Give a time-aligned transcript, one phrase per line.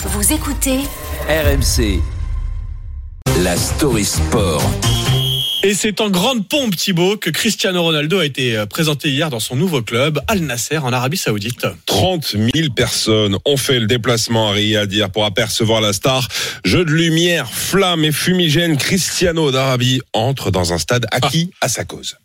[0.00, 0.78] Vous écoutez
[1.28, 2.00] RMC.
[3.42, 4.62] La story sport.
[5.64, 9.40] Et c'est en grande pompe, Thibaut, que Cristiano Ronaldo a été euh, présenté hier dans
[9.40, 11.66] son nouveau club, Al Nasser, en Arabie Saoudite.
[11.86, 16.28] 30 000 personnes ont fait le déplacement à Riyad hier pour apercevoir la star.
[16.64, 21.84] Jeu de lumière, flammes et fumigène, Cristiano d'Arabie entre dans un stade acquis à sa
[21.84, 22.16] cause.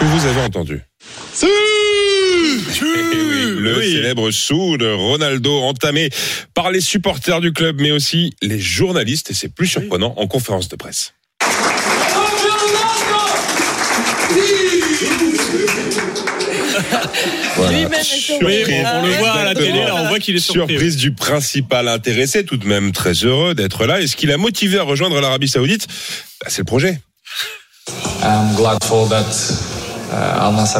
[0.00, 0.80] Que vous avez entendu
[1.42, 1.46] Eh
[2.82, 3.92] oui, le Oui.
[3.92, 6.08] célèbre sou de Ronaldo entamé
[6.54, 10.68] par les supporters du club, mais aussi les journalistes, et c'est plus surprenant, en conférence
[10.68, 11.12] de presse.
[17.56, 17.72] Voilà.
[17.72, 18.46] Lui-même est surpris.
[18.46, 20.74] Oui, on le voit à la télé, là, on voit qu'il est surpris.
[20.74, 24.00] Surprise du principal intéressé, tout de même très heureux d'être là.
[24.00, 25.86] Et ce qui l'a motivé à rejoindre l'Arabie Saoudite,
[26.42, 27.00] bah, c'est le projet.
[28.22, 28.54] I'm
[29.08, 29.69] that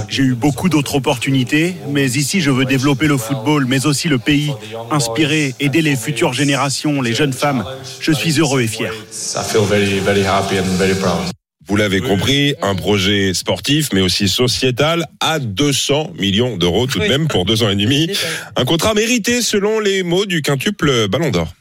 [0.08, 4.18] J'ai eu beaucoup d'autres opportunités, mais ici je veux développer le football, mais aussi le
[4.18, 4.52] pays,
[4.90, 7.64] inspirer, aider les futures générations, les jeunes femmes.
[8.00, 8.92] Je suis heureux et fier.
[8.92, 11.30] I feel very, very happy and very proud.
[11.66, 17.06] Vous l'avez compris, un projet sportif, mais aussi sociétal, à 200 millions d'euros tout de
[17.06, 18.10] même pour deux ans et demi.
[18.56, 21.54] Un contrat mérité selon les mots du quintuple Ballon d'Or.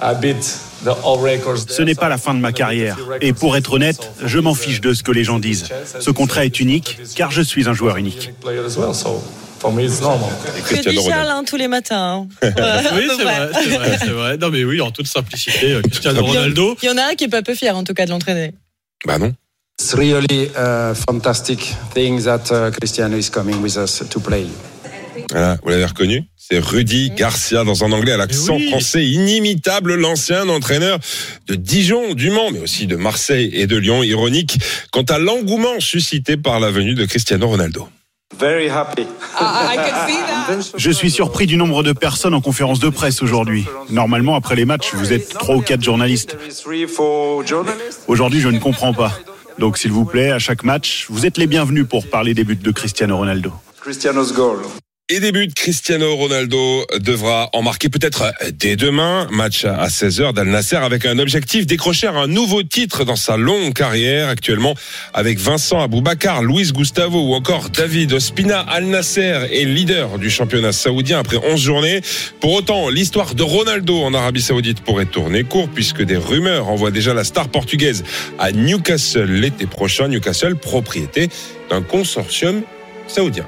[0.00, 1.66] I beat the all records.
[1.68, 2.96] Ce n'est pas la fin de ma carrière.
[3.20, 5.68] Et pour être honnête, je m'en fiche de ce que les gens disent.
[6.00, 8.30] Ce contrat est unique, car je suis un joueur unique.
[8.42, 9.62] Que
[10.62, 11.30] Cristiano dit Charles Ronaldo.
[11.30, 12.26] hein, tous les matins.
[12.42, 12.42] hein.
[12.96, 14.36] Oui, c'est vrai, c'est vrai, c'est vrai.
[14.36, 16.76] Non, mais oui, en toute simplicité, euh, Cristiano Il y en- Ronaldo.
[16.82, 18.52] Il y en a un qui est pas peu fier en tout cas de l'entraîner.
[19.06, 19.32] Bah non.
[19.80, 24.46] It's really a fantastic thing that uh, Cristiano is coming with us to play.
[25.30, 26.24] Voilà, vous l'avez reconnu?
[26.52, 28.68] C'est Rudy Garcia dans un anglais à l'accent oui.
[28.68, 30.98] français inimitable, l'ancien entraîneur
[31.46, 34.02] de Dijon, du Mans, mais aussi de Marseille et de Lyon.
[34.02, 34.58] Ironique
[34.90, 37.88] quant à l'engouement suscité par la venue de Cristiano Ronaldo.
[38.38, 39.06] Very happy.
[40.76, 43.64] Je suis surpris du nombre de personnes en conférence de presse aujourd'hui.
[43.88, 46.36] Normalement, après les matchs, vous êtes trois ou quatre journalistes.
[48.08, 49.18] Aujourd'hui, je ne comprends pas.
[49.58, 52.56] Donc, s'il vous plaît, à chaque match, vous êtes les bienvenus pour parler des buts
[52.56, 53.52] de Cristiano Ronaldo.
[53.80, 54.58] Cristiano's goal.
[55.14, 59.28] Et début de Cristiano Ronaldo devra en marquer peut-être dès demain.
[59.30, 63.74] Match à 16h d'Al Nasser avec un objectif décrocher un nouveau titre dans sa longue
[63.74, 64.74] carrière actuellement
[65.12, 68.60] avec Vincent Aboubakar, Luis Gustavo ou encore David Ospina.
[68.60, 72.00] Al Nasser est leader du championnat saoudien après 11 journées.
[72.40, 76.90] Pour autant, l'histoire de Ronaldo en Arabie Saoudite pourrait tourner court puisque des rumeurs envoient
[76.90, 78.02] déjà la star portugaise
[78.38, 80.08] à Newcastle l'été prochain.
[80.08, 81.28] Newcastle, propriété
[81.68, 82.62] d'un consortium
[83.08, 83.44] saoudien.